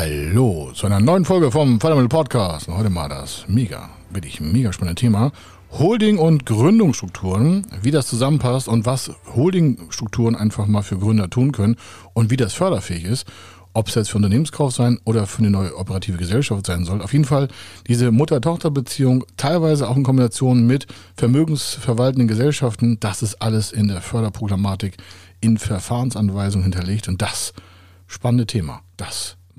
[0.00, 2.68] Hallo zu einer neuen Folge vom Fördermittel Podcast.
[2.68, 5.30] Und heute mal das mega, wirklich mega spannende Thema.
[5.72, 11.76] Holding und Gründungsstrukturen, wie das zusammenpasst und was Holdingstrukturen einfach mal für Gründer tun können
[12.14, 13.26] und wie das förderfähig ist.
[13.74, 17.02] Ob es jetzt für Unternehmenskauf sein oder für eine neue operative Gesellschaft sein soll.
[17.02, 17.48] Auf jeden Fall
[17.86, 24.96] diese Mutter-Tochter-Beziehung, teilweise auch in Kombination mit vermögensverwaltenden Gesellschaften, das ist alles in der Förderprogrammatik
[25.42, 27.52] in Verfahrensanweisungen hinterlegt und das
[28.06, 29.36] spannende Thema, das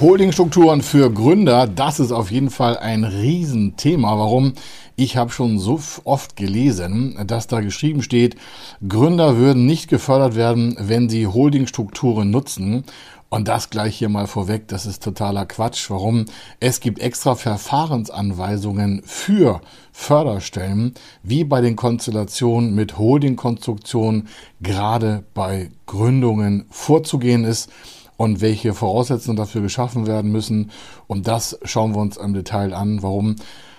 [0.00, 4.18] Holdingstrukturen für Gründer, das ist auf jeden Fall ein Riesenthema.
[4.18, 4.54] Warum?
[4.96, 8.34] Ich habe schon so oft gelesen, dass da geschrieben steht,
[8.86, 12.82] Gründer würden nicht gefördert werden, wenn sie Holdingstrukturen nutzen.
[13.28, 15.88] Und das gleich hier mal vorweg, das ist totaler Quatsch.
[15.90, 16.24] Warum?
[16.58, 19.60] Es gibt extra Verfahrensanweisungen für
[19.92, 24.26] Förderstellen, wie bei den Konstellationen mit Holdingkonstruktionen
[24.60, 27.70] gerade bei Gründungen vorzugehen ist
[28.16, 30.70] und welche Voraussetzungen dafür geschaffen werden müssen.
[31.06, 33.02] Und das schauen wir uns im Detail an.
[33.02, 33.36] Warum?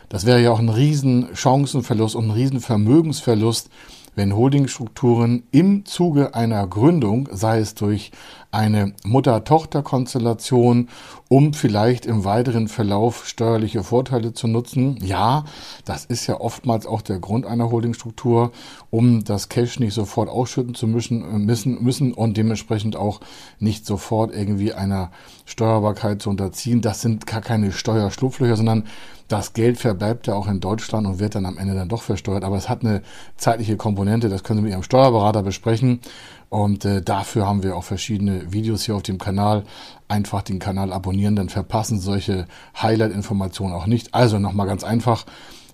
[0.09, 3.69] Das wäre ja auch ein riesen Chancenverlust und ein riesen Vermögensverlust,
[4.15, 8.11] wenn Holdingstrukturen im Zuge einer Gründung, sei es durch
[8.51, 10.87] eine Mutter-Tochter-Konstellation,
[11.27, 14.97] um vielleicht im weiteren Verlauf steuerliche Vorteile zu nutzen.
[15.01, 15.43] Ja,
[15.83, 18.51] das ist ja oftmals auch der Grund einer Holdingstruktur,
[18.89, 23.19] um das Cash nicht sofort ausschütten zu müssen, müssen, müssen und dementsprechend auch
[23.59, 25.11] nicht sofort irgendwie einer
[25.43, 26.81] Steuerbarkeit zu unterziehen.
[26.81, 28.85] Das sind gar keine Steuerschlupflöcher, sondern
[29.27, 32.43] das Geld verbleibt ja auch in Deutschland und wird dann am Ende dann doch versteuert.
[32.43, 33.01] Aber es hat eine
[33.37, 35.99] zeitliche Komponente, das können Sie mit Ihrem Steuerberater besprechen.
[36.49, 39.63] Und äh, dafür haben wir auch verschiedene Videos hier auf dem Kanal.
[40.07, 42.47] Einfach den Kanal abonnieren, dann verpassen solche
[42.79, 44.13] Highlight-Informationen auch nicht.
[44.13, 45.25] Also nochmal ganz einfach.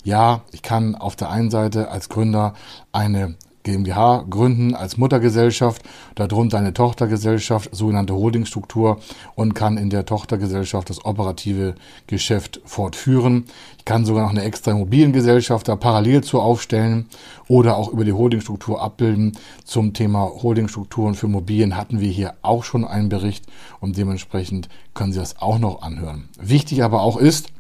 [0.04, 2.54] Ja, ich kann auf der einen Seite als Gründer
[2.92, 5.84] eine GmbH gründen als Muttergesellschaft,
[6.16, 9.00] darunter eine Tochtergesellschaft, sogenannte Holdingstruktur
[9.36, 11.76] und kann in der Tochtergesellschaft das operative
[12.08, 13.46] Geschäft fortführen.
[13.78, 17.08] Ich kann sogar noch eine extra Immobiliengesellschaft da parallel zu aufstellen
[17.48, 19.38] oder auch über die Holdingstruktur abbilden.
[19.66, 23.46] Zum Thema Holdingstrukturen für Immobilien hatten wir hier auch schon einen Bericht
[23.80, 26.30] und dementsprechend können Sie das auch noch anhören.
[26.40, 27.52] Wichtig aber auch ist,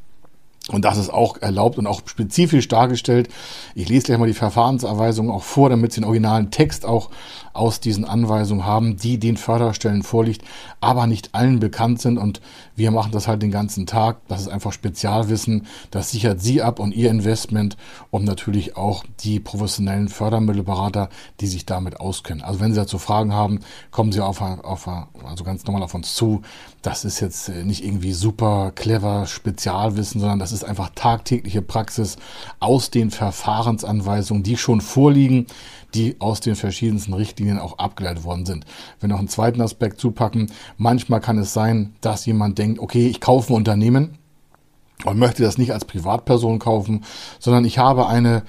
[0.71, 3.29] und das ist auch erlaubt und auch spezifisch dargestellt.
[3.75, 7.09] Ich lese gleich mal die Verfahrensanweisungen auch vor, damit Sie den originalen Text auch
[7.53, 10.43] aus diesen Anweisungen haben, die den Förderstellen vorliegt,
[10.79, 12.17] aber nicht allen bekannt sind.
[12.17, 12.41] Und
[12.75, 14.21] wir machen das halt den ganzen Tag.
[14.29, 15.67] Das ist einfach Spezialwissen.
[15.89, 17.75] Das sichert Sie ab und Ihr Investment
[18.09, 21.09] und natürlich auch die professionellen Fördermittelberater,
[21.41, 22.43] die sich damit auskennen.
[22.43, 23.59] Also wenn Sie dazu Fragen haben,
[23.91, 24.87] kommen Sie auf, auf
[25.25, 26.41] also ganz normal auf uns zu.
[26.81, 32.17] Das ist jetzt nicht irgendwie super clever Spezialwissen, sondern das das ist einfach tagtägliche Praxis
[32.59, 35.47] aus den Verfahrensanweisungen, die schon vorliegen,
[35.93, 38.65] die aus den verschiedensten Richtlinien auch abgeleitet worden sind.
[38.99, 43.21] Wenn noch einen zweiten Aspekt zupacken, manchmal kann es sein, dass jemand denkt, okay, ich
[43.21, 44.17] kaufe ein Unternehmen
[45.05, 47.03] und möchte das nicht als Privatperson kaufen,
[47.39, 48.43] sondern ich habe eine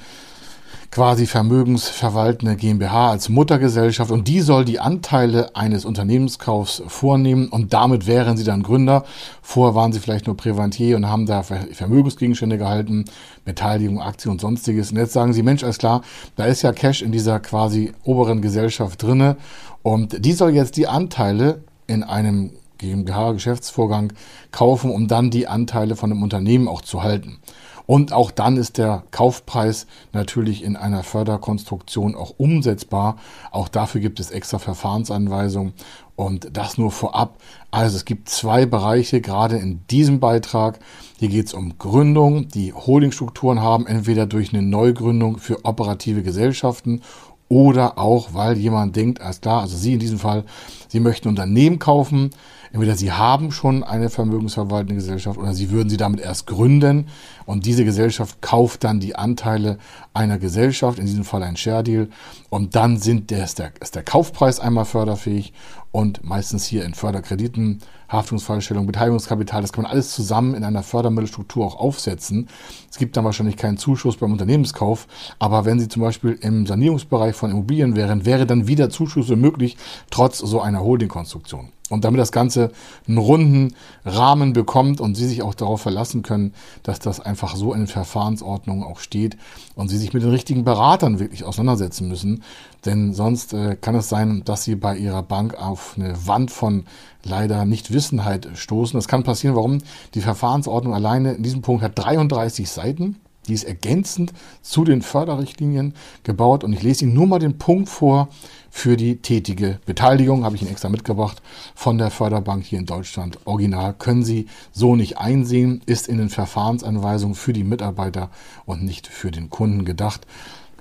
[0.92, 8.06] quasi vermögensverwaltende GmbH als Muttergesellschaft und die soll die Anteile eines Unternehmenskaufs vornehmen und damit
[8.06, 9.06] wären sie dann Gründer.
[9.40, 13.06] Vorher waren sie vielleicht nur Präventier und haben da Vermögensgegenstände gehalten,
[13.46, 14.92] Beteiligung, Aktien und sonstiges.
[14.92, 16.02] Und jetzt sagen sie, Mensch, alles klar,
[16.36, 19.38] da ist ja Cash in dieser quasi oberen Gesellschaft drinne
[19.82, 24.12] und die soll jetzt die Anteile in einem GmbH-Geschäftsvorgang
[24.50, 27.38] kaufen, um dann die Anteile von dem Unternehmen auch zu halten.
[27.86, 33.16] Und auch dann ist der Kaufpreis natürlich in einer Förderkonstruktion auch umsetzbar.
[33.50, 35.72] Auch dafür gibt es extra Verfahrensanweisungen
[36.16, 37.38] und das nur vorab.
[37.70, 40.78] Also es gibt zwei Bereiche gerade in diesem Beitrag.
[41.18, 47.02] Hier geht es um Gründung, die Holdingstrukturen haben, entweder durch eine Neugründung für operative Gesellschaften
[47.48, 50.44] oder auch, weil jemand denkt, alles klar, also Sie in diesem Fall,
[50.88, 52.30] Sie möchten Unternehmen kaufen.
[52.72, 57.06] Entweder Sie haben schon eine vermögensverwaltende Gesellschaft oder Sie würden sie damit erst gründen.
[57.44, 59.78] Und diese Gesellschaft kauft dann die Anteile
[60.14, 62.08] einer Gesellschaft, in diesem Fall ein Share Deal.
[62.48, 65.52] Und dann sind der, ist, der, ist der Kaufpreis einmal förderfähig
[65.92, 71.66] und meistens hier in Förderkrediten, Haftungsfallstellung, Beteiligungskapital, das kann man alles zusammen in einer Fördermittelstruktur
[71.66, 72.48] auch aufsetzen.
[72.90, 75.06] Es gibt dann wahrscheinlich keinen Zuschuss beim Unternehmenskauf,
[75.38, 79.76] aber wenn Sie zum Beispiel im Sanierungsbereich von Immobilien wären, wäre dann wieder Zuschüsse möglich,
[80.10, 81.68] trotz so einer Holdingkonstruktion.
[81.92, 82.72] Und damit das Ganze
[83.06, 83.74] einen runden
[84.04, 87.86] Rahmen bekommt und Sie sich auch darauf verlassen können, dass das einfach so in den
[87.86, 89.36] Verfahrensordnungen auch steht
[89.74, 92.42] und Sie sich mit den richtigen Beratern wirklich auseinandersetzen müssen.
[92.84, 96.84] Denn sonst äh, kann es sein, dass Sie bei Ihrer Bank auf eine Wand von
[97.24, 98.98] leider Nichtwissenheit stoßen.
[98.98, 99.54] Das kann passieren.
[99.54, 99.78] Warum?
[100.14, 103.16] Die Verfahrensordnung alleine in diesem Punkt hat 33 Seiten.
[103.48, 107.88] Die ist ergänzend zu den Förderrichtlinien gebaut und ich lese Ihnen nur mal den Punkt
[107.88, 108.28] vor
[108.70, 110.44] für die tätige Beteiligung.
[110.44, 111.42] Habe ich Ihnen extra mitgebracht
[111.74, 113.38] von der Förderbank hier in Deutschland.
[113.44, 118.30] Original können Sie so nicht einsehen, ist in den Verfahrensanweisungen für die Mitarbeiter
[118.64, 120.26] und nicht für den Kunden gedacht.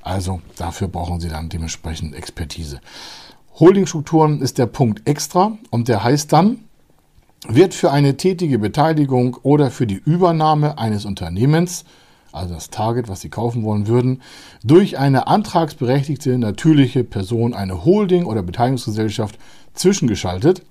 [0.04, 2.80] Also dafür brauchen Sie dann dementsprechend Expertise.
[3.60, 6.66] Holdingstrukturen ist der Punkt extra und der heißt dann,
[7.48, 11.86] wird für eine tätige Beteiligung oder für die Übernahme eines Unternehmens
[12.32, 14.22] also das Target, was Sie kaufen wollen würden,
[14.64, 19.38] durch eine antragsberechtigte natürliche Person, eine Holding oder Beteiligungsgesellschaft
[19.74, 20.64] zwischengeschaltet,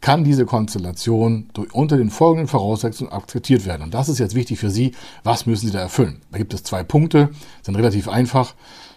[0.00, 3.82] kann diese Konstellation durch, unter den folgenden Voraussetzungen akzeptiert werden.
[3.82, 4.92] Und das ist jetzt wichtig für Sie.
[5.24, 6.20] Was müssen Sie da erfüllen?
[6.30, 7.30] Da gibt es zwei Punkte,
[7.62, 8.54] sind relativ einfach.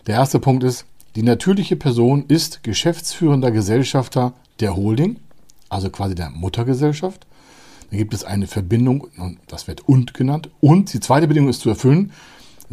[0.07, 5.17] Der erste Punkt ist, die natürliche Person ist geschäftsführender Gesellschafter der Holding,
[5.69, 7.25] also quasi der Muttergesellschaft.
[7.91, 9.07] Dann gibt es eine Verbindung,
[9.47, 10.49] das wird und genannt.
[10.61, 12.11] Und die zweite Bedingung ist zu erfüllen,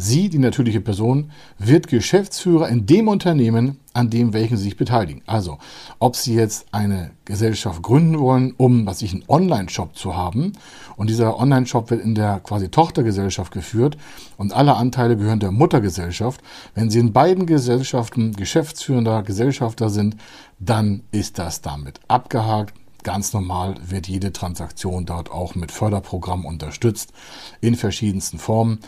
[0.00, 5.23] Sie, die natürliche Person, wird Geschäftsführer in dem Unternehmen, an dem welchen Sie sich beteiligen.
[5.26, 5.59] Also,
[5.99, 10.53] ob Sie jetzt eine Gesellschaft gründen wollen, um, was ich, einen Online-Shop zu haben,
[10.94, 13.99] und dieser Online-Shop wird in der quasi Tochtergesellschaft geführt
[14.37, 16.43] und alle Anteile gehören der Muttergesellschaft.
[16.76, 20.14] Wenn Sie in beiden Gesellschaften geschäftsführender Gesellschafter sind,
[20.61, 22.73] dann ist das damit abgehakt
[23.08, 27.14] Ganz normal wird jede Transaktion dort auch mit Förderprogrammen unterstützt
[27.62, 28.81] in verschiedensten Formen.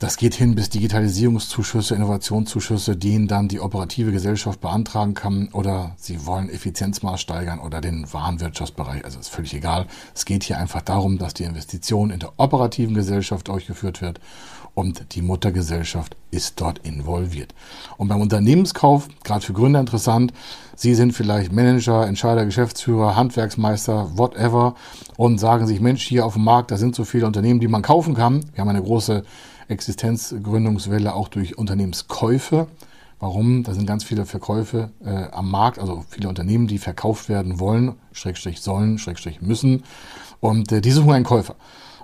[0.00, 6.26] Das geht hin bis Digitalisierungszuschüsse, Innovationszuschüsse, die dann die operative Gesellschaft beantragen kann oder Sie
[6.26, 9.04] wollen Effizienzmaß steigern oder den Warenwirtschaftsbereich.
[9.04, 9.86] Also ist völlig egal.
[10.12, 14.20] Es geht hier einfach darum, dass die Investition in der operativen Gesellschaft durchgeführt wird
[14.74, 17.54] und die Muttergesellschaft ist dort involviert.
[17.96, 20.32] Und beim Unternehmenskauf, gerade für Gründer interessant,
[20.74, 24.74] Sie sind vielleicht Manager, Entscheider, Geschäftsführer, Handwerksmeister, whatever
[25.16, 27.82] und sagen sich, Mensch, hier auf dem Markt, da sind so viele Unternehmen, die man
[27.82, 28.44] kaufen kann.
[28.52, 29.22] Wir haben eine große
[29.68, 32.68] Existenzgründungswelle auch durch Unternehmenskäufe.
[33.20, 33.62] Warum?
[33.62, 37.94] Da sind ganz viele Verkäufe äh, am Markt, also viele Unternehmen, die verkauft werden wollen,
[38.12, 39.84] Schrägstrich sollen, Schrägstrich müssen.
[40.40, 41.54] Und äh, die suchen einen Käufer.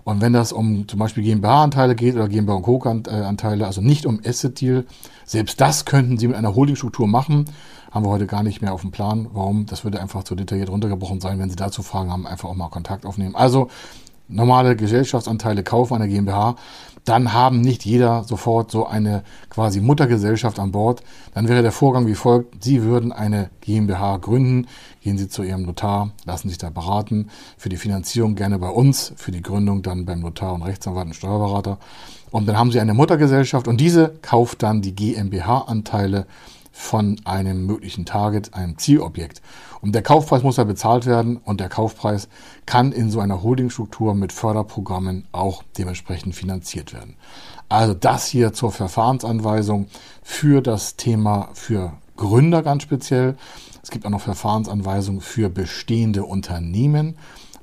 [0.04, 4.20] Und wenn das um zum Beispiel GmbH-Anteile geht oder GmbH und Co-Anteile, also nicht um
[4.24, 4.86] Asset-Deal,
[5.26, 7.44] selbst das könnten Sie mit einer Holdingstruktur machen.
[7.90, 9.28] Haben wir heute gar nicht mehr auf dem Plan.
[9.32, 9.66] Warum?
[9.66, 11.38] Das würde einfach zu detailliert runtergebrochen sein.
[11.38, 13.34] Wenn Sie dazu Fragen haben, einfach auch mal Kontakt aufnehmen.
[13.34, 13.68] Also
[14.28, 16.56] normale Gesellschaftsanteile kaufen einer GmbH,
[17.04, 21.02] dann haben nicht jeder sofort so eine quasi Muttergesellschaft an Bord.
[21.34, 22.62] Dann wäre der Vorgang wie folgt.
[22.62, 24.66] Sie würden eine GmbH gründen,
[25.00, 27.30] gehen Sie zu Ihrem Notar, lassen sich da beraten.
[27.56, 31.14] Für die Finanzierung gerne bei uns, für die Gründung dann beim Notar und Rechtsanwalt und
[31.14, 31.78] Steuerberater.
[32.30, 36.26] Und dann haben Sie eine Muttergesellschaft und diese kauft dann die GmbH-Anteile
[36.80, 39.42] von einem möglichen Target, einem Zielobjekt.
[39.82, 42.28] Und der Kaufpreis muss ja bezahlt werden und der Kaufpreis
[42.64, 47.16] kann in so einer Holdingstruktur mit Förderprogrammen auch dementsprechend finanziert werden.
[47.68, 49.88] Also das hier zur Verfahrensanweisung
[50.22, 53.36] für das Thema für Gründer ganz speziell.
[53.82, 57.14] Es gibt auch noch Verfahrensanweisungen für bestehende Unternehmen,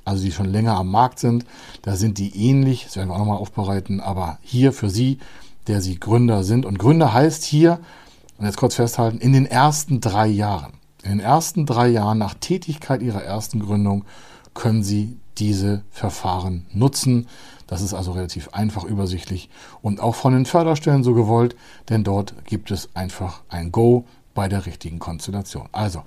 [0.04, 1.44] also die schon länger am Markt sind.
[1.82, 5.18] Da sind die ähnlich, das werden wir auch nochmal aufbereiten, aber hier für Sie,
[5.66, 6.64] der Sie Gründer sind.
[6.64, 7.80] Und Gründer heißt hier,
[8.38, 12.34] und jetzt kurz festhalten, in den ersten drei Jahren, in den ersten drei Jahren nach
[12.34, 14.04] Tätigkeit Ihrer ersten Gründung
[14.54, 17.28] können Sie diese Verfahren nutzen.
[17.66, 19.50] Das ist also relativ einfach übersichtlich
[19.82, 21.54] und auch von den Förderstellen so gewollt,
[21.88, 24.04] denn dort gibt es einfach ein Go
[24.34, 25.68] bei der richtigen Konstellation.
[25.72, 26.02] Also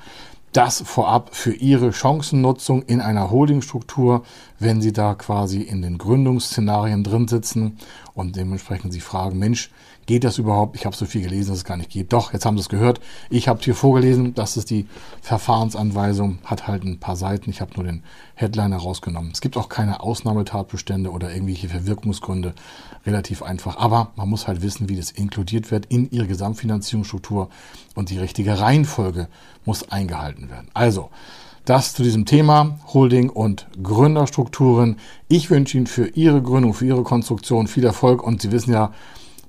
[0.54, 4.24] das vorab für Ihre Chancennutzung in einer Holdingstruktur,
[4.60, 7.78] wenn Sie da quasi in den Gründungsszenarien drin sitzen
[8.14, 9.72] und dementsprechend Sie fragen, Mensch,
[10.05, 10.75] Geht das überhaupt?
[10.75, 12.12] Ich habe so viel gelesen, dass es gar nicht geht.
[12.12, 13.00] Doch, jetzt haben Sie es gehört.
[13.29, 14.88] Ich habe hier vorgelesen, das ist die
[15.22, 17.50] Verfahrensanweisung, hat halt ein paar Seiten.
[17.50, 18.03] Ich habe nur den
[18.36, 19.31] Headliner rausgenommen.
[19.31, 22.53] Es gibt auch keine Ausnahmetatbestände oder irgendwelche Verwirkungsgründe.
[23.05, 23.77] Relativ einfach.
[23.77, 27.50] Aber man muss halt wissen, wie das inkludiert wird in Ihre Gesamtfinanzierungsstruktur
[27.96, 29.27] und die richtige Reihenfolge
[29.65, 30.70] muss eingehalten werden.
[30.74, 31.10] Also,
[31.65, 34.98] das zu diesem Thema Holding und Gründerstrukturen.
[35.27, 38.91] Ich wünsche Ihnen für Ihre Gründung, für Ihre Konstruktion viel Erfolg und Sie wissen ja,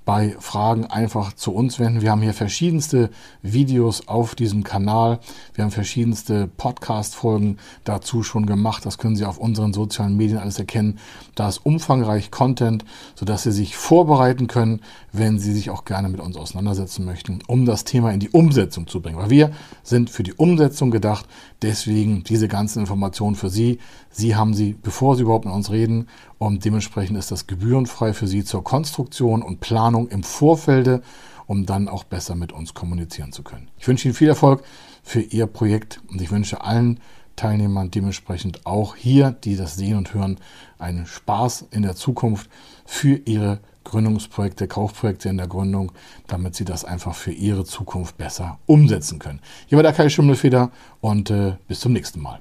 [0.05, 2.03] bei Fragen einfach zu uns wenden.
[2.03, 3.11] Wir haben hier verschiedenste
[3.43, 5.21] Videos auf diesem Kanal.
[5.55, 8.85] Wir haben verschiedenste Podcast-Folgen dazu schon gemacht.
[8.85, 10.99] Das können Sie auf unseren sozialen Medien alles erkennen.
[11.35, 14.81] Da ist umfangreich Content, sodass Sie sich vorbereiten können,
[15.13, 18.87] wenn Sie sich auch gerne mit uns auseinandersetzen möchten, um das Thema in die Umsetzung
[18.89, 19.19] zu bringen.
[19.19, 21.27] Weil wir sind für die Umsetzung gedacht.
[21.63, 23.79] Deswegen diese ganzen Informationen für Sie.
[24.11, 26.09] Sie haben sie, bevor Sie überhaupt mit uns reden.
[26.39, 29.61] Und dementsprechend ist das gebührenfrei für Sie zur Konstruktion und
[29.93, 31.03] Planung im Vorfelde,
[31.47, 33.69] um dann auch besser mit uns kommunizieren zu können.
[33.79, 34.63] Ich wünsche Ihnen viel Erfolg
[35.03, 36.99] für Ihr Projekt und ich wünsche allen
[37.37, 40.39] Teilnehmern dementsprechend auch hier, die das sehen und hören,
[40.79, 42.49] einen Spaß in der Zukunft
[42.87, 45.93] für Ihre Gründungsprojekte, Kaufprojekte in der Gründung,
[46.27, 49.41] damit Sie das einfach für Ihre Zukunft besser umsetzen können.
[49.67, 50.71] Hier war der Kai Schimmelfeder
[51.01, 52.41] und äh, bis zum nächsten Mal.